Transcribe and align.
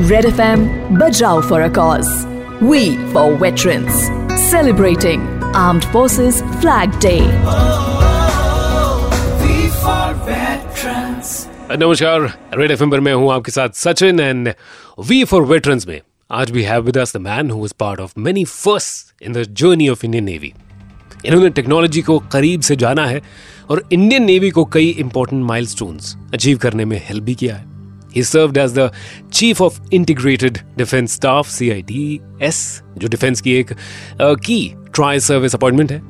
Red 0.00 0.26
FM 0.26 0.60
Bajrao 0.96 1.42
for 1.42 1.62
a 1.62 1.68
cause. 1.68 2.24
We 2.62 2.96
for 3.12 3.36
veterans. 3.36 3.92
Celebrating 4.40 5.22
Armed 5.52 5.84
Forces 5.86 6.36
Flag 6.60 6.92
Day. 7.00 7.22
नमस्कार 11.76 12.20
Red 12.54 12.70
F 12.70 12.84
पर 12.84 13.00
मैं 13.00 13.14
हूँ 13.14 13.32
आपके 13.32 13.52
साथ 13.52 13.68
Sachin 13.76 14.20
and 14.20 14.52
we 15.08 15.22
for 15.24 15.42
veterans 15.44 15.86
में 15.88 16.00
आज 16.30 16.50
भी 16.50 16.62
have 16.62 16.82
with 16.82 16.98
us 16.98 17.16
the 17.16 17.20
man 17.20 17.50
who 17.50 17.60
was 17.60 17.72
part 17.80 18.00
of 18.00 18.12
many 18.18 18.44
first 18.44 19.22
in 19.22 19.32
the 19.32 19.42
journey 19.54 19.88
of 19.88 20.04
Indian 20.06 20.24
navy 20.24 20.52
इन्होंने 21.24 21.50
टेक्नोलॉजी 21.50 22.02
को 22.02 22.18
करीब 22.32 22.60
से 22.60 22.76
जाना 22.76 23.06
है 23.06 23.22
और 23.70 23.82
इंडियन 23.92 24.24
नेवी 24.24 24.50
को 24.50 24.64
कई 24.76 24.88
इंपॉर्टेंट 24.98 25.44
माइलस्टोन्स 25.46 26.16
अचीव 26.34 26.58
करने 26.58 26.84
में 26.84 27.00
हेल्प 27.08 27.24
भी 27.24 27.34
किया 27.34 27.56
है 27.56 27.67
He 28.18 28.24
served 28.24 28.58
as 28.58 28.76
the 28.76 28.90
Chief 29.32 29.60
of 29.60 29.80
Integrated 29.92 30.60
Defense 30.76 31.16
Staff 31.18 31.50
CIDS 31.56 32.60
जो 32.98 33.08
डिफेंस 33.08 33.40
की 33.40 33.52
एक 33.54 33.72
की 34.20 34.60
ट्राई 34.94 35.20
सर्विस 35.20 35.54
अपॉइंटमेंट 35.54 35.92
है। 35.92 36.00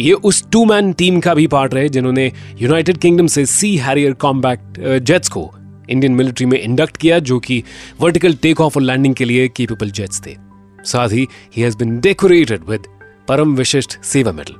ये 0.00 0.12
उस 0.12 0.42
टू 0.52 0.64
मैन 0.64 0.92
टीम 0.92 1.20
का 1.20 1.34
भी 1.34 1.46
पार्ट 1.46 1.74
रहे, 1.74 1.88
जिन्होंने 1.88 2.30
यूनाइटेड 2.60 2.98
किंगडम 2.98 3.26
से 3.26 3.44
सी 3.46 3.76
हैरियर 3.76 4.12
कॉम्बैक्ट 4.12 4.80
जेट्स 4.80 5.28
को 5.28 5.50
इंडियन 5.90 6.14
मिलिट्री 6.14 6.46
में 6.46 6.58
इंडक्ट 6.60 6.96
किया, 6.96 7.18
जो 7.18 7.38
कि 7.38 7.62
वर्टिकल 8.00 8.34
टेक 8.34 8.60
ऑफ़ 8.60 8.78
और 8.78 8.82
लैंडिंग 8.82 9.14
के 9.14 9.24
लिए 9.24 9.48
केपेबल 9.48 9.90
जेट्स 9.90 10.20
थे। 10.26 10.36
साथ 10.84 11.08
ही 11.08 11.26
he 11.56 11.62
has 11.62 11.76
been 11.78 11.98
decorated 12.00 12.68
with 12.68 12.86
Param 13.28 13.54
Vishisht 13.56 14.00
Seva 14.04 14.32
medal 14.32 14.54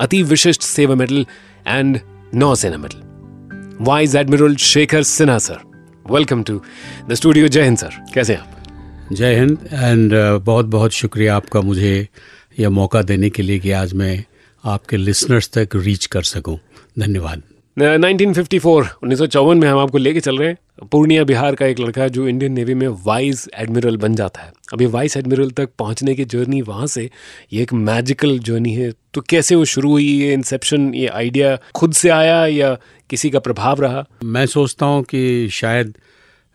Ati 0.00 0.22
Vishisht 0.22 0.62
Seva 0.62 0.94
medal 0.94 1.26
and 1.66 2.00
Nausena 2.34 2.76
medal 2.76 3.08
vice 3.84 4.16
admiral 4.16 4.56
Shekhar 4.56 5.02
Sinha 5.02 5.38
sir 5.38 5.69
welcome 6.10 6.42
to 6.42 6.60
the 7.08 7.14
studio 7.14 7.48
Jai 7.48 7.62
Hind 7.62 7.76
sir 7.78 7.90
कैसे 8.14 8.34
आप? 8.34 8.56
जय 9.12 9.34
Hind 9.34 9.58
and 9.72 10.12
बहुत 10.44 10.66
बहुत 10.66 10.92
शुक्रिया 10.92 11.36
आपका 11.36 11.60
मुझे 11.60 12.08
यह 12.58 12.70
मौका 12.70 13.02
देने 13.02 13.30
के 13.30 13.42
लिए 13.42 13.58
कि 13.58 13.70
आज 13.72 13.92
मैं 13.94 14.24
आपके 14.64 14.96
लिसनर्स 14.96 15.50
तक 15.58 15.76
रीच 15.76 16.06
कर 16.06 16.22
सकूँ। 16.22 16.58
धन्यवाद। 16.98 17.42
1954 17.78 18.86
1954 19.04 19.54
में 19.54 19.68
हम 19.68 19.78
आपको 19.78 19.98
लेके 19.98 20.20
चल 20.20 20.38
रहे 20.38 20.48
हैं 20.48 20.86
पूर्णिया 20.92 21.24
बिहार 21.24 21.54
का 21.54 21.66
एक 21.66 21.80
लड़का 21.80 22.08
जो 22.08 22.28
इंडियन 22.28 22.52
नेवी 22.52 22.74
में 22.74 22.88
वाइस 22.88 23.48
एडमिरल 23.54 23.96
बन 23.96 24.14
जाता 24.14 24.40
है। 24.40 24.52
अभी 24.72 24.86
वाइस 24.86 25.16
एडमिरल 25.16 25.50
तक 25.50 25.68
पहुँचने 25.78 26.14
की 26.14 26.24
जर्नी 26.24 26.62
वहाँ 26.62 26.86
से, 26.86 27.10
ये 27.52 27.62
एक 27.62 27.72
मैजिकल 27.72 28.38
जर्नी 28.38 28.74
है। 28.74 28.92
तो 29.14 29.20
कैसे 29.20 29.54
वो 29.54 29.64
शुरू 29.64 29.90
हुई, 29.90 30.04
ये 30.04 30.32
इंसेप्शन 30.32 30.94
ये 30.94 31.06
आइडिया 31.06 31.58
खुद 31.74 31.92
से 31.92 32.08
आया 32.08 32.46
या 32.46 32.76
किसी 33.10 33.30
का 33.30 33.38
प्रभाव 33.38 33.80
रहा? 33.80 34.04
मैं 34.24 34.46
सोचता 34.46 34.86
हूँ 34.86 35.02
कि 35.02 35.48
शायद 35.48 35.94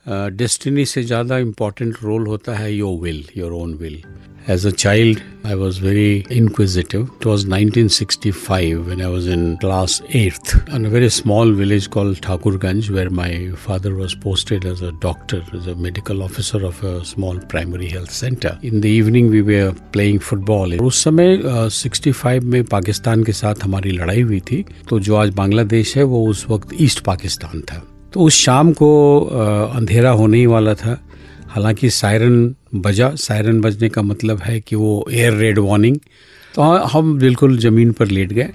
डेस्टिनी 0.07 0.83
uh, 0.83 0.89
से 0.89 1.03
ज़्यादा 1.03 1.37
इम्पोर्टेंट 1.37 1.97
रोल 2.03 2.27
होता 2.27 2.55
है 2.55 2.73
your 2.75 2.99
will 3.01 3.23
your 3.37 3.51
own 3.51 3.73
will 3.73 4.01
As 4.47 4.63
a 4.63 4.71
child, 4.71 5.23
I 5.43 5.55
was 5.55 5.79
very 5.79 6.23
inquisitive. 6.29 7.07
It 7.19 7.25
was 7.25 7.47
1965 7.47 8.85
when 8.85 9.01
I 9.01 9.07
was 9.07 9.27
in 9.27 9.57
class 9.57 10.01
8th 10.01 10.71
in 10.71 10.85
a 10.85 10.89
very 10.89 11.09
small 11.09 11.51
village 11.51 11.89
called 11.89 12.21
Thakurganj 12.21 12.91
where 12.91 13.09
my 13.09 13.49
father 13.55 13.95
was 13.95 14.13
posted 14.13 14.65
as 14.65 14.83
a 14.83 14.91
doctor, 14.91 15.41
as 15.51 15.65
a 15.65 15.73
medical 15.73 16.21
officer 16.21 16.63
of 16.63 16.83
a 16.83 17.03
small 17.03 17.39
primary 17.39 17.87
health 17.87 18.11
center. 18.11 18.59
In 18.61 18.81
the 18.81 18.89
evening 18.89 19.31
we 19.31 19.41
were 19.41 19.73
playing 19.91 20.19
football. 20.19 20.77
उस 20.81 21.03
समय 21.03 21.37
uh, 21.37 21.67
65 21.69 22.43
में 22.43 22.63
पाकिस्तान 22.65 23.23
के 23.23 23.31
साथ 23.31 23.63
हमारी 23.63 23.91
लड़ाई 23.91 24.21
हुई 24.21 24.39
थी 24.51 24.63
तो 24.89 24.99
जो 24.99 25.15
आज 25.15 25.33
बांग्लादेश 25.35 25.97
है 25.97 26.03
वो 26.13 26.25
उस 26.27 26.45
वक्त 26.49 26.81
ईस्ट 26.81 27.03
पाकिस्तान 27.05 27.61
था 27.61 27.83
तो 28.15 28.21
उस 28.21 28.33
शाम 28.35 28.71
को 28.73 29.19
अंधेरा 29.75 30.09
होने 30.11 30.37
ही 30.37 30.45
वाला 30.45 30.73
था। 30.73 30.99
हालाँकि 31.49 31.89
सायरन 31.89 32.55
बजा, 32.75 33.09
सायरन 33.15 33.59
बजने 33.61 33.89
का 33.89 34.01
मतलब 34.01 34.39
है 34.39 34.59
कि 34.59 34.75
वो 34.75 35.07
एयर 35.11 35.33
रेड 35.33 35.59
वार्निंग 35.59 35.97
तो 36.53 36.61
हम 36.87 37.17
बिल्कुल 37.19 37.57
ज़मीन 37.57 37.91
पर 37.91 38.07
लेट 38.07 38.33
गए 38.33 38.49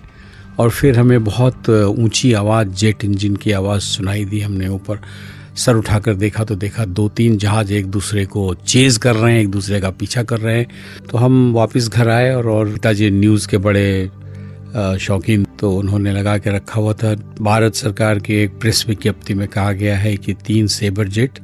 और 0.59 0.71
फिर 0.71 0.99
हमें 0.99 1.25
बहुत 1.25 1.69
ऊँची 1.71 2.33
आवाज़, 2.33 2.69
जेट 2.71 3.05
इंजन 3.05 3.37
की 3.37 3.53
आवाज़ 3.53 3.83
सुनाई 3.83 4.25
दी 4.25 4.41
हमने 4.41 4.69
ऊपर। 4.69 4.99
सर 5.57 5.77
उठाकर 5.77 6.15
देखा 6.15 6.45
तो 6.45 6.55
देखा 6.57 6.85
दो 6.87 7.09
तीन 7.11 7.37
जहाज़ 7.39 7.73
एक 7.73 7.87
दूसरे 7.89 8.25
को 8.27 8.55
चेज 8.57 8.97
कर 8.97 9.17
रहे 9.17 9.33
हैं, 9.35 9.41
एक 9.41 9.51
दूसरे 9.51 9.81
का 9.81 9.91
पीछा 9.91 10.23
कर 10.23 10.41
रहे 10.41 10.57
हैं। 10.59 10.67
तो 11.11 11.19
हम 11.19 11.53
वापस 11.55 11.89
घर 11.89 12.09
आए 12.09 12.35
और 12.35 12.73
पिताजी 12.73 13.11
न्यूज़ 13.11 13.49
के 13.49 13.59
बड़े 13.59 14.11
शौकीन 15.01 15.47
तो 15.61 15.73
उन्होंने 15.73 16.13
लगा 16.13 16.37
के 16.39 16.51
रखा 16.51 16.81
हुआ 16.81 16.93
था। 16.93 17.15
भारत 17.41 17.75
सरकार 17.75 18.19
की 18.19 18.35
एक 18.35 18.59
प्रेस 18.61 18.85
विज्ञप्ति 18.89 19.35
में 19.35 19.47
कहा 19.49 19.73
गया 19.73 19.99
है 19.99 20.17
कि 20.17 20.35
तीन 20.47 20.67
सेबर 20.67 21.09
जेट, 21.09 21.39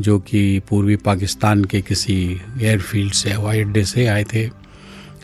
जो 0.00 0.18
कि 0.18 0.60
पूर्वी 0.68 0.96
पाकिस्तान 0.96 1.64
के 1.64 1.80
किसी 1.80 2.40
एयरफील्ड 2.62 3.12
से, 3.12 3.30
हवाई 3.30 3.60
अड्डे 3.60 3.84
से 3.84 4.06
आए 4.06 4.24
थे, 4.24 4.46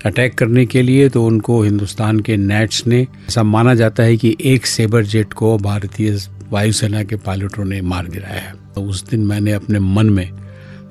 अटैक 0.06 0.34
करने 0.34 0.66
के 0.66 0.82
लिए 0.82 1.08
तो 1.08 1.24
उनको 1.24 1.62
हिंदुस्तान 1.62 2.20
के 2.20 2.36
नेट्स 2.36 2.86
ने, 2.86 3.06
ऐसा 3.28 3.42
माना 3.42 3.74
जाता 3.74 4.02
है 4.02 4.16
कि 4.16 4.36
एक 4.44 4.66
सेबर 4.66 5.04
जेट 5.04 5.32
को 5.32 5.58
भारतीय 5.58 6.18
वायुसेना 6.50 7.02
के 7.02 7.16
पायलटों 7.16 7.64
ने 7.64 7.80
मार 7.80 8.06
गिराया 8.06 8.40
है। 8.40 8.54
तो 8.74 8.82
उस 8.82 9.08
दिन 9.08 9.20
मैंने 9.20 9.52
अपने 9.52 9.78
मन 9.78 10.10
में 10.10 10.30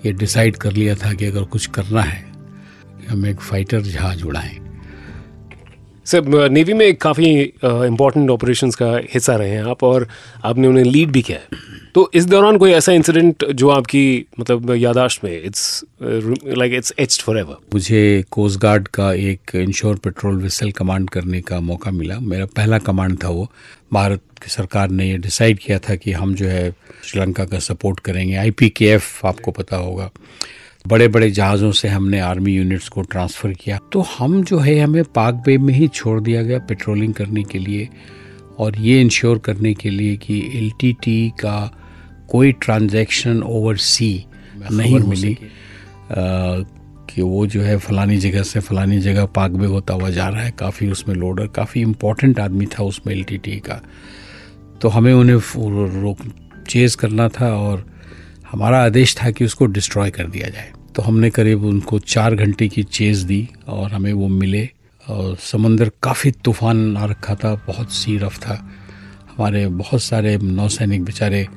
ये 0.06 0.11
डिसाइड 0.11 0.56
कर 0.56 0.71
लिया 0.71 0.95
था 0.95 1.13
कि 1.13 1.25
अगर 1.25 1.44
कुछ 1.44 1.66
करना 1.66 2.01
है, 2.01 2.23
हम 3.09 3.25
एक 3.25 3.39
फाइटर 3.39 3.81
जहाज़ 3.81 4.23
उड़ाएँ। 4.23 4.69
सर 6.12 6.50
नेवी 6.50 6.74
में 6.74 6.96
काफ़ी 6.96 7.30
इम्पोर्टेंट 7.64 8.30
ऑपरेशंस 8.30 8.75
का 8.75 8.96
हिस्सा 9.14 9.36
रहे 9.36 9.50
हैं 9.50 9.64
आप 9.64 9.84
और 9.84 10.08
आपने 10.46 10.68
उन्हें 10.68 10.86
लीड 10.86 11.09
भी 11.09 11.22
किया 11.22 11.38
है। 11.38 11.68
तो 11.96 12.09
इस 12.14 12.25
दौरान 12.25 12.58
कोई 12.58 12.72
ऐसा 12.72 12.92
इंसिडेंट 12.92 13.46
जो 13.52 13.70
आपकी 13.70 14.25
मतलब 14.40 14.74
यादाश्त 14.75 15.24
में 15.24 15.31
it's 15.44 15.84
like 16.02 16.74
it's 16.74 16.94
etched 17.00 17.22
forever 17.40 17.56
मुझे 17.74 18.24
कोस्ट 18.31 18.59
गार्ड 18.59 18.88
का 18.88 19.12
एक 19.14 19.56
इंश्योर 19.56 19.96
पेट्रोल 19.96 20.42
वेसल 20.42 20.72
कमांड 20.72 21.09
करने 21.09 21.42
का 21.42 21.59
मौका 21.59 21.92
मिला। 21.92 22.19
मेरा 22.19 22.46
पहला 22.46 22.78
कमांड 22.78 23.18
था 23.24 23.30
वो। 23.30 23.52
भारत 23.94 24.22
की 24.44 24.50
सरकार 24.50 24.90
ने 24.90 25.09
ये 25.09 25.18
डिसाइड 25.18 25.59
किया 25.59 25.80
था 25.80 25.96
कि 25.96 26.12
हम 26.12 26.34
जो 26.36 26.46
है 26.46 26.69
श्रीलंका 27.06 27.46
का 27.46 27.59
सपोर्ट 27.59 28.00
करेंगे। 28.00 28.36
आई 28.36 28.52
आपको 29.25 29.52
पता 29.52 29.78
होगा। 29.78 30.09
बड़े 30.88 31.07
बड़े 31.07 31.31
जहाज़ों 31.31 31.72
से 31.72 31.88
हमने 31.88 32.19
आर्मी 32.19 32.51
यूनिट्स 32.51 32.90
को 32.90 33.01
ट्रांसफ़र 33.01 33.53
किया। 33.53 33.79
तो 33.94 34.01
हम 34.01 34.44
जो 34.44 34.59
है 34.59 34.79
हमें 34.79 35.03
पाक 35.03 35.34
बे 35.34 35.57
में 35.57 35.73
ही 35.73 35.88
छोड़ 35.88 36.22
दिया 36.22 36.44
गया 36.44 36.59
पेट्रोलिंग 36.59 37.13
करने 37.13 37.44
के 37.44 37.59
लिए 37.59 37.90
और 38.59 38.79
ये 38.79 39.01
इंश्योर 39.01 39.38
करने 39.38 39.73
के 39.73 39.89
लिए 39.89 40.18
कि 40.18 40.51
एलटीटी 40.56 41.29
का 41.29 41.72
कोई 42.29 42.51
ट्रांजैक्शन 42.51 43.44
ओवर 43.44 43.78
सी 43.78 44.25
नहीं 44.72 45.00
मिली। 45.00 45.34
आ, 45.34 46.63
कि 47.09 47.22
वो 47.22 47.47
जो 47.47 47.62
है 47.62 47.78
फलानी 47.78 48.18
जगह 48.18 48.44
से 48.44 48.59
फलानी 48.59 49.00
जगह 49.00 49.25
पाक 49.25 49.51
बे 49.51 49.66
होता 49.66 49.94
हुआ 49.94 50.09
जा 50.09 50.29
रहा 50.29 50.41
है। 50.41 50.51
काफ़ी 50.51 50.91
उसमें 50.91 51.16
लोडर 51.16 51.47
काफ़ी 51.47 51.81
इम्पोर्टेंट 51.81 52.39
आदमी 52.39 52.66
था 52.66 52.84
उसमें 52.84 53.16
एलटीटी 53.16 53.56
का। 53.59 53.81
तो 54.81 54.89
हमें 54.89 55.13
उन्हें 55.13 55.35
रोक 56.01 56.18
चेज़ 56.69 56.97
करना 56.97 57.29
था 57.29 57.56
और 57.56 57.99
हमारा 58.52 58.84
आदेश 58.86 59.16
था 59.16 59.32
कि 59.32 59.46
उसको 59.46 59.66
डिस्ट्रॉय 59.66 60.10
कर 60.10 60.28
दिया 60.28 60.50
जाए। 60.50 60.72
तो 60.96 61.02
हमने 61.02 61.30
करीब 61.30 61.64
उनको 61.64 62.00
चार 62.00 62.36
घंटे 62.36 62.68
की 62.68 62.84
चेज़ 62.84 63.26
दी 63.26 63.48
और 63.68 63.92
हमें 63.92 64.14
वो 64.14 64.28
मिले। 64.28 64.70
और 65.10 65.36
समंदर 65.36 65.92
काफ़ी 66.04 66.32
तूफ़ान 66.32 66.98
आ 66.98 67.06
रखा 67.06 67.36
था 67.36 67.54
बहुत 67.68 67.92
सी 67.92 68.18
रफ 68.18 68.38
था। 68.38 68.54
हमारे 69.30 69.68
बहुत 69.68 70.04
सारे 70.04 70.38
नौसैनिक 70.38 71.04
बेचारे 71.04 71.48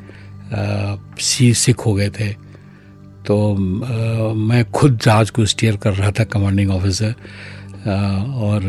सी 1.20 1.52
सिख 1.54 1.80
हो 1.86 1.94
गए 1.94 2.10
थे। 2.10 2.28
तो 3.26 3.54
आ, 3.54 3.58
मैं 4.34 4.64
खुद 4.70 4.98
जहाज़ 5.04 5.32
को 5.32 5.44
स्टीयर 5.46 5.76
कर 5.76 5.94
रहा 5.94 6.10
था 6.10 6.24
कमांडिंग 6.24 6.70
ऑफिसर 6.70 7.14
और 8.36 8.60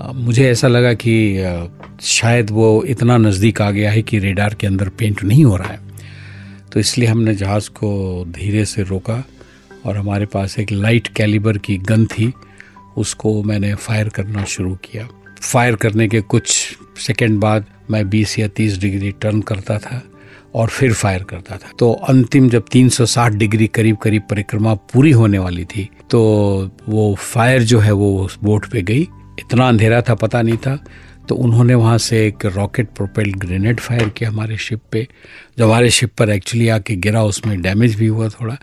आ, 0.00 0.12
मुझे 0.12 0.50
ऐसा 0.50 0.68
लगा 0.68 0.92
कि 0.94 1.14
आ, 1.42 1.66
शायद 2.00 2.50
वो 2.50 2.82
इतना 2.84 3.16
नज़दीक 3.16 3.62
आ 3.62 3.70
गया 3.70 3.90
है 3.90 4.02
कि 4.02 4.18
रेडार 4.18 4.54
के 4.54 4.66
अंदर 4.66 4.88
पेंट 4.88 5.24
नहीं 5.24 5.44
हो 5.44 5.56
रहा 5.56 5.68
है। 5.68 5.80
तो 6.72 6.80
इसलिए 6.80 7.08
हमने 7.08 7.34
जहाज़ 7.34 7.70
को 7.70 8.24
धीरे 8.28 8.64
से 8.64 8.82
रोका 8.82 9.24
और 9.86 9.96
हमारे 9.96 10.26
पास 10.26 10.58
एक 10.58 10.72
लाइट 10.72 11.08
कैलिबर 11.08 11.58
की 11.58 11.76
गन 11.76 12.06
थी। 12.06 12.32
उसको 12.96 13.42
मैंने 13.42 13.74
फायर 13.74 14.08
करना 14.08 14.44
शुरू 14.44 14.74
किया। 14.74 15.08
फायर 15.42 15.74
करने 15.74 16.08
के 16.08 16.20
कुछ 16.20 16.78
सेकंड 16.96 17.38
बाद 17.40 17.64
मैं 17.90 18.10
20 18.10 18.38
या 18.38 18.48
30 18.48 18.80
डिग्री 18.80 19.10
टर्न 19.10 19.40
करता 19.40 19.78
था 19.78 20.02
और 20.54 20.68
फिर 20.68 20.92
फायर 20.92 21.22
करता 21.22 21.56
था। 21.56 21.70
तो 21.78 21.92
अंतिम 21.92 22.48
जब 22.48 22.64
360 22.64 23.32
डिग्री 23.32 23.66
करीब 23.66 23.96
करीब 23.96 24.22
परिक्रमा 24.30 24.74
पूरी 24.74 25.10
होने 25.10 25.38
वाली 25.38 25.64
थी 25.64 25.88
तो 26.10 26.70
वो 26.88 27.14
फायर 27.14 27.62
जो 27.62 27.78
है 27.78 27.92
वो 27.92 28.28
बोट 28.44 28.66
पे 28.66 28.82
गई। 28.82 29.08
इतना 29.38 29.68
अंधेरा 29.68 30.02
था, 30.02 30.14
पता 30.14 30.42
नहीं 30.42 30.56
था। 30.56 30.84
तो 31.28 31.34
उन्होंने 31.36 31.74
वहाँ 31.74 31.98
से 32.00 32.26
एक 32.26 32.46
रॉकेट 32.46 32.88
प्रोपेल्ड 32.96 33.36
ग्रेनेड 33.40 33.80
फायर 33.80 34.08
किया 34.08 34.30
हमारे 34.30 34.56
शिप 34.58 34.80
पे। 34.92 35.06
जो 35.58 35.66
हमारे 35.66 35.90
शिप 35.90 36.14
पर 36.18 36.30
एक्चुअली 36.30 36.68
आके 36.68 36.96
गिरा, 36.96 37.22
उसमें 37.24 37.60
डैमेज 37.62 37.94
भी 37.96 38.06
हुआ 38.06 38.28
थोड़ा। 38.30 38.56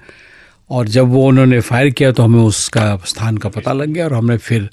और 0.70 0.88
जब 0.88 1.08
वो 1.10 1.28
उन्होंने 1.28 1.60
फायर 1.62 1.90
किया 1.90 2.12
तो 2.12 2.24
हमें 2.24 2.40
उसका 2.40 2.96
स्थान 3.06 3.38
का 3.38 3.50
पता 3.50 3.74
लग 3.74 3.90
गया 3.90 4.06
और 4.06 4.14
हमने 4.14 4.38
फिर 4.38 4.70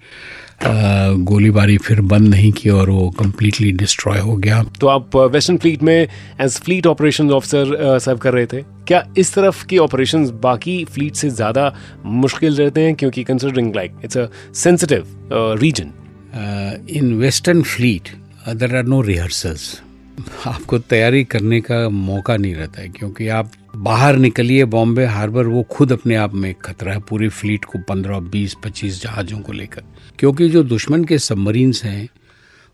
गोलीबारी 0.63 1.77
फिर 1.79 2.01
बंद 2.03 2.29
नहीं 2.29 2.51
की 2.53 2.71
और 2.71 2.91
वो 2.91 3.09
कम्प्लीटली 3.19 3.73
डिस्ट्रॉय 3.73 4.19
हो 4.19 4.37
गया। 4.37 4.63
तो 4.81 4.87
आप 4.87 5.17
वेस्टर्न 5.33 5.59
फ्लीट 5.59 5.83
में 5.83 5.97
as 6.41 6.59
fleet 6.61 6.87
operation 6.87 7.31
officer 7.31 7.99
serve 7.99 8.19
कर 8.19 8.33
रहे 8.35 8.47
थे। 8.47 8.63
क्या 8.87 9.03
इस 9.19 9.35
तरफ़ 9.35 9.65
की 9.67 9.79
ऑपरेशन 9.79 10.25
बाकी 10.43 10.85
फ्लीट 10.87 11.15
से 11.15 11.31
ज़्यादा 11.31 11.73
मुश्किल 12.05 12.57
रहते 12.57 12.81
हैं? 12.81 12.95
क्योंकि 12.95 13.25
considering 13.25 13.75
like 13.77 14.01
it's 14.05 14.19
a 14.19 14.27
sensitive 14.55 15.59
region 15.61 15.93
in 16.37 17.13
western 17.15 17.63
fleet 17.65 18.09
there 18.51 18.77
are 18.77 18.85
no 18.85 19.01
rehearsals 19.03 19.81
आपको 20.47 20.79
तैयारी 20.81 21.23
करने 21.25 21.61
का 21.61 21.89
मौका 21.89 22.37
नहीं 22.37 22.55
रहता 22.55 22.81
है, 22.81 22.89
क्योंकि 22.89 23.29
आप 23.29 23.51
बाहर 23.77 24.17
निकलिए 24.17 24.65
बॉम्बे 24.65 25.05
हार्बर, 25.07 25.47
वो 25.47 25.63
खुद 25.71 25.93
अपने 25.93 26.15
आप 26.17 26.35
में 26.35 26.55
खतरा 26.55 26.93
है 26.93 27.01
पूरी 27.01 27.29
फ्लीट 27.31 27.65
को 27.65 27.79
पंद्रह, 27.89 28.21
बीस, 28.21 28.55
पच्चीस 28.65 29.03
जहाज़ों 29.03 29.41
को 29.41 29.53
लेकर। 29.53 29.83
क्योंकि 30.19 30.49
जो 30.49 30.63
दुश्मन 30.65 31.05
के 31.05 31.19
सबमरीन्स 31.19 31.85
हैं, 31.85 32.09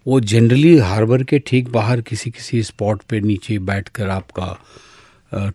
वो 0.06 0.20
जनरली 0.22 0.76
हार्बर 0.78 1.22
के 1.22 1.38
ठीक 1.38 1.68
बाहर 1.72 2.00
किसी 2.00 2.30
किसी 2.30 2.62
स्पॉट 2.62 3.02
पे 3.02 3.20
नीचे 3.20 3.58
बैठकर 3.60 4.08
आपका 4.08 4.56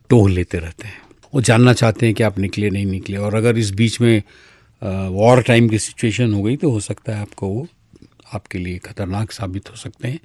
टोह 0.09 0.29
लेते 0.29 0.57
रहते 0.57 0.87
हैं। 0.87 1.01
वो 1.33 1.41
जानना 1.41 1.73
चाहते 1.73 2.05
हैं 2.05 2.15
कि 2.15 2.23
आप 2.23 2.39
निकले, 2.39 2.69
नहीं 2.69 2.85
निकले, 2.85 3.17
और 3.17 3.35
अगर 3.35 3.57
इस 3.57 3.71
बीच 3.71 3.99
में 4.01 4.21
वॉर 4.81 5.41
टाइम 5.41 5.67
की 5.69 5.79
सिचुएशन 5.79 6.33
हो 6.33 6.43
गई 6.43 6.55
तो 6.55 6.71
हो 6.71 6.79
सकता 6.79 7.15
है 7.15 7.21
आपको 7.21 7.47
वो 7.47 7.67
आपके 8.33 8.57
लिए 8.57 8.77
खतरनाक 8.77 9.31
साबित 9.31 9.69
हो 9.71 9.75
सकते 9.75 10.07
हैं। 10.07 10.19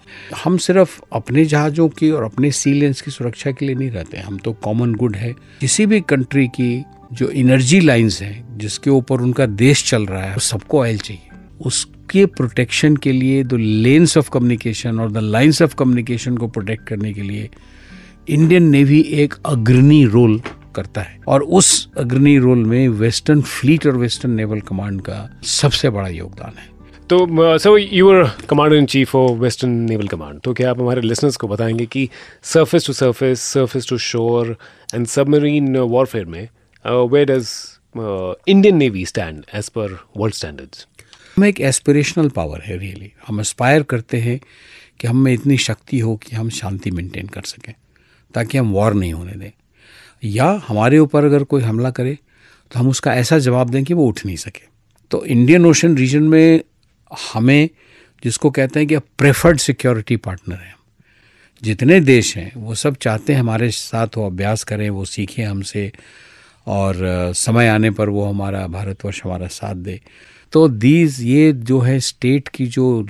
हम 0.45 0.57
सिर्फ़ 0.57 1.01
अपने 1.13 1.45
जहाज़ों 1.45 1.89
की 1.89 2.11
और 2.11 2.25
अपने 2.25 2.51
सी 2.51 2.81
की 2.81 3.11
सुरक्षा 3.11 3.51
के 3.51 3.67
लिए 3.67 3.75
नहीं 3.75 3.91
रहते 3.91 4.19
हम 4.19 4.39
तो 4.39 4.53
कॉमन 4.53 4.95
गुड 4.95 5.17
है। 5.17 5.33
किसी 5.61 5.87
भी 5.87 6.01
कंट्री 6.01 6.47
की 6.47 6.85
जो 7.13 7.29
एनर्जी 7.29 7.81
लाइंस 7.81 8.23
हैं, 8.23 8.59
जिसके 8.59 8.91
ऊपर 8.91 9.21
उनका 9.21 9.47
देश 9.47 9.91
चल 9.91 10.07
रहा 10.07 10.23
है 10.23 10.39
सबको 10.39 10.81
ऑयल 10.81 10.99
चाहिए। 10.99 11.23
उसके 11.61 12.27
प्रोटेक्शन 12.27 12.97
के 12.97 13.13
लिए 13.13 13.45
द 13.45 13.53
लेंस 13.53 14.17
ऑफ़ 14.17 14.31
कम्युनिकेशन 14.31 15.01
और 15.01 15.13
द 15.13 15.19
लाइन्स 15.19 15.63
ऑफ़ 15.63 15.75
कम्युनिकेशन 15.75 16.37
को 16.37 16.49
प्रोटेक्ट 16.49 16.89
करने 16.89 17.13
के 17.13 17.23
लिए 17.23 17.51
इंडियन 18.29 18.63
नेवी 18.63 19.01
एक 19.01 19.35
अग्रणी 19.47 20.05
रोल 20.05 20.43
करता 20.77 21.01
है। 21.01 21.21
और 21.29 21.43
उस 21.43 21.89
अग्रणी 21.99 22.39
रोल 22.39 22.59
में 22.59 22.89
वेस्टर्न 22.89 23.43
फ्लीट 23.43 23.87
और 23.87 23.97
वेस्टर्न 23.97 24.33
नेवल 24.33 24.61
कमांड 24.61 25.01
का 25.01 25.41
सबसे 25.45 25.91
बड़ा 25.91 26.09
योगदान 26.09 26.59
है। 26.59 26.72
तो 27.13 27.59
sir 27.59 27.79
you 27.93 28.11
are 28.11 28.23
commander 28.51 28.77
in 28.77 28.87
chief 28.87 29.15
of 29.17 29.33
western 29.33 29.71
naval 29.71 30.07
command 30.09 30.41
तो 30.41 30.53
क्या 30.55 30.71
आप 30.71 30.81
हमारे 30.81 31.01
लिसनर्स 31.01 31.37
को 31.37 31.49
बताएँगे 31.49 31.87
कि 31.87 32.09
surface 32.43 32.87
to 32.87 32.93
surface 32.93 33.41
surface 33.41 33.89
to 33.89 33.99
shore 33.99 34.57
and 34.95 35.07
submarine 35.07 35.77
warfare 35.77 36.25
में 36.25 36.49
where 36.87 37.27
does 37.27 37.49
Indian 38.49 38.77
navy 38.77 39.05
stand 39.07 39.45
as 39.55 39.69
पर 39.69 39.99
वर्ल्ड 40.17 40.35
स्टैंडर्ड्स 40.35 40.87
हम 41.37 41.45
एक 41.45 41.61
एस्पिरेशनल 41.61 42.29
पावर 42.29 42.63
है 42.65 42.79
रियली 42.79 43.13
हम 43.27 43.41
एस्पायर 43.41 43.83
करते 43.83 44.19
हैं 44.19 44.41
कि 45.01 45.09
हम 45.09 45.23
में 45.25 45.33
इतनी 45.33 45.59
शक्ति 45.59 45.99
हो 45.99 46.17
कि 46.17 46.37
हम 46.37 46.51
शांति 46.51 46.91
मेंटेन 46.91 47.27
कर 47.27 47.43
सकें, 47.43 47.75
ताकि 48.35 48.59
हम 48.59 48.73
वॉर 48.73 48.95
नहीं 48.95 49.13
होने 49.13 49.33
दें। 49.33 49.51
या 50.25 50.63
हमारे 50.69 50.99
ऊपर 50.99 51.25
अगर 51.25 51.45
कोई 51.45 51.63
हमला 51.63 51.91
करे 51.91 52.19
तो 52.73 52.81
हम 52.81 52.89
उसका 52.89 53.15
ऐसा 53.15 53.39
जवाब 53.39 53.71
दें 53.71 53.85
कि 53.85 53.95
वो 53.95 54.07
उठ 54.07 54.27
नहीं 54.27 54.37
सके। 54.37 54.67
तो 55.11 55.25
इंडियन 55.25 55.67
ओशन 55.67 55.97
रीजन 55.97 56.23
में 56.23 56.61
हमें 57.33 57.71
जिसको 58.25 58.51
कहते 58.51 58.81
हैं 58.81 58.89
कि 58.89 58.99
प्रेफर्ड 58.99 59.59
सिक्योरिटी 59.59 60.17
पार्टनर 60.17 60.57
हैं। 60.57 60.77
जितने 61.63 62.01
देश 62.01 62.37
हैं, 62.37 62.53
वो 62.57 62.75
सब 62.75 62.97
चाहते 62.97 63.33
हैं 63.33 63.41
हमारे 63.41 63.71
साथ 63.71 64.09
वो 64.17 64.27
अभ्यास 64.27 64.65
करें, 64.65 64.91
वो 64.91 65.05
सीखें 65.05 65.45
हमसे 65.45 65.93
और 66.67 66.95
समय 67.35 67.69
आने 67.69 67.91
पर 67.91 68.09
वो 68.09 68.25
हमारा 68.25 68.67
भारतवर्ष 68.67 69.25
हमारा 69.25 69.47
साथ 69.47 69.75
दे। 69.75 70.01
तो 70.53 70.69
दीज 70.69 71.23
ये 71.23 71.53
जो 71.53 71.81
है 71.81 72.01
स्टेट 72.01 72.49
की 72.49 72.67
जो 72.67 73.07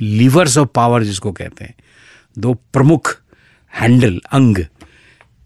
लीवर्स 0.00 0.58
ऑफ़ 0.58 0.68
पावर 0.74 1.02
जिसको 1.02 1.32
कहते 1.32 1.64
हैं, 1.64 1.74
दो 2.38 2.54
प्रमुख 2.54 3.22
हैंडल 3.74 4.20
अंग। 4.32 4.64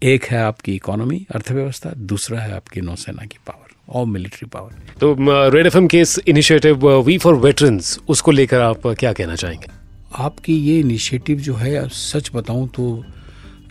एक 0.03 0.25
है 0.25 0.37
आपकी 0.37 0.75
इकोनॉमी 0.75 1.27
अर्थव्यवस्था, 1.35 1.89
दूसरा 1.89 2.39
है 2.39 2.55
आपकी 2.55 2.81
नौसेना 2.81 3.25
की 3.25 3.37
पावर 3.47 3.60
और 3.91 4.05
मिलिट्री 4.05 4.47
पावर 4.47 4.97
तो 4.99 5.15
रेड 5.49 5.65
एफ़ 5.65 5.77
के 5.87 5.99
इस 6.01 6.19
इनिशिएटिव 6.27 6.87
वी 6.99 7.17
फॉर 7.17 7.35
वेटरन्स 7.35 7.99
उसको 8.09 8.31
लेकर 8.31 8.61
आप 8.61 8.87
क्या 8.89 9.13
कहना 9.13 9.35
चाहेंगे? 9.35 9.71
आपकी 10.15 10.57
ये 10.57 10.79
इनिशिएटिव 10.79 11.39
जो 11.39 11.53
है 11.55 11.87
सच 11.89 12.31
बताऊँ 12.35 12.67
तो 12.69 13.03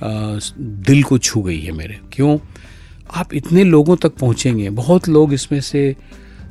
आ, 0.03 0.39
दिल 0.89 1.03
को 1.03 1.19
छू 1.19 1.43
गई 1.43 1.59
है 1.61 1.73
मेरे। 1.73 1.99
क्यों? 2.13 2.39
आप 3.11 3.35
इतने 3.35 3.65
लोगों 3.65 3.97
तक 3.97 4.15
पहुँचेंगे। 4.17 4.71
बहुत 4.71 5.09
लोग 5.09 5.33
इसमें 5.33 5.61
से 5.61 5.97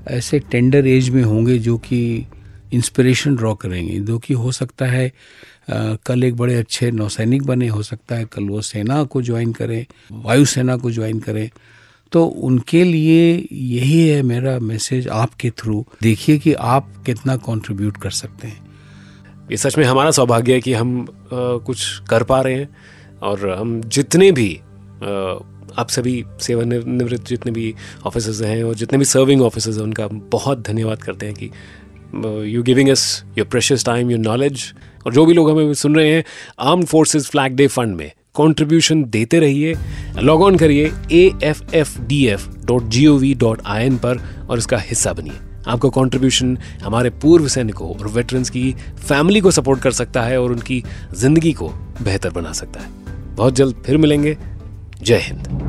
ऐसे 0.07 0.39
टेंडर 0.51 0.87
एज 0.87 1.09
में 1.09 1.23
होंगे 1.23 1.57
जो 1.57 1.77
कि 1.77 2.25
इंस्पिरेशन 2.73 3.35
ड्रॉ 3.35 3.53
करेंगे। 3.55 3.99
जो 3.99 4.17
कि 4.19 4.33
हो 4.33 4.51
सकता 4.51 4.85
है 4.85 5.07
आ, 5.07 5.95
कल 6.05 6.23
एक 6.23 6.35
बड़े 6.35 6.55
अच्छे 6.55 6.91
नौसैनिक 6.91 7.43
बने 7.43 7.67
हो 7.67 7.83
सकता 7.83 8.15
है 8.15 8.25
कल 8.25 8.43
वो 8.43 8.61
सेना 8.61 9.03
को 9.03 9.21
ज्वाइन 9.21 9.51
करें 9.53 9.85
वायुसेना 10.11 10.77
को 10.77 10.91
ज्वाइन 10.91 11.19
करें। 11.19 11.49
तो 12.11 12.25
उनके 12.25 12.83
लिए 12.83 13.47
यही 13.51 14.07
है 14.07 14.21
मेरा 14.21 14.59
मैसेज 14.59 15.07
आपके 15.07 15.49
थ्रू 15.49 15.85
देखिए 16.01 16.37
कि 16.37 16.53
आप 16.53 17.03
कितना 17.05 17.35
कंट्रीब्यूट 17.35 17.97
कर 17.97 18.09
सकते 18.09 18.47
हैं। 18.47 18.67
ये 19.51 19.57
सच 19.57 19.77
में 19.77 19.85
हमारा 19.85 20.11
सौभाग्य 20.11 20.53
है 20.53 20.61
कि 20.61 20.73
हम 20.73 21.01
आ, 21.01 21.07
कुछ 21.33 21.99
कर 22.09 22.23
पा 22.23 22.41
रहे 22.41 22.53
हैं 22.53 22.69
और 23.21 23.49
हम 23.49 23.81
जितने 23.81 24.31
भी 24.31 24.55
आ, 24.55 25.37
आप 25.77 25.87
सभी 25.89 26.23
सेवानिवृत्त 26.41 27.27
जितने 27.27 27.51
भी 27.51 27.75
ऑफिसर्स 28.05 28.41
हैं 28.41 28.63
और 28.63 28.75
जितने 28.75 28.99
भी 28.99 29.05
सर्विंग 29.05 29.41
ऑफिसर्स 29.41 29.77
हैं 29.77 29.83
उनका 29.83 30.07
बहुत 30.07 30.61
धन्यवाद 30.61 31.01
करते 31.03 31.25
हैं 31.25 31.35
कि 31.35 31.51
you 32.55 32.63
giving 32.63 32.89
us 32.89 33.23
your 33.37 33.47
precious 33.47 33.85
time 33.85 34.11
your 34.11 34.19
knowledge 34.19 34.73
और 35.05 35.13
जो 35.13 35.25
भी 35.25 35.33
लोग 35.33 35.49
हमें 35.49 35.73
सुन 35.73 35.95
रहे 35.95 36.13
हैं 36.13 36.23
armed 36.59 36.83
forces 36.83 37.29
flag 37.29 37.53
day 37.53 37.67
fund 37.67 37.95
में। 37.95 38.11
कंट्रीब्यूशन 38.39 39.03
देते 39.09 39.39
रहिए 39.39 39.75
लॉग 40.19 40.41
ऑन 40.43 40.57
करिए 40.57 40.91
A 41.11 41.29
F 41.43 41.63
F 41.75 41.99
D 42.01 42.25
F 42.27 42.47
dot 42.65 42.89
G 42.89 43.05
O 43.07 43.17
V 43.17 43.33
dot 43.35 43.61
I 43.65 43.85
N 43.85 43.97
पर 43.97 44.23
और 44.49 44.57
इसका 44.57 44.77
हिस्सा 44.79 45.13
बनिए। 45.13 45.37
आपका 45.67 45.89
कॉन्ट्रीब्यूशन 45.89 46.57
हमारे 46.83 47.09
पूर्व 47.23 47.47
सैनिकों 47.47 47.89
और 47.89 48.07
वेटरन्स 48.07 48.49
की 48.49 48.71
फैमिली 48.99 49.41
को 49.41 49.51
सपोर्ट 49.51 49.81
कर 49.81 49.91
सकता 49.91 50.21
है 50.21 50.41
और 50.41 50.51
उनकी 50.51 50.83
ज़िंदगी 51.15 51.53
को 51.53 51.69
बेहतर 52.01 52.29
बना 52.31 52.51
सकता 52.53 52.79
है। 52.79 52.89
बहुत 53.35 53.55
जल्द 53.55 53.83
फिर 53.85 53.97
मिलेंगे। 53.97 54.37
जय 55.01 55.17
हिंद। 55.17 55.68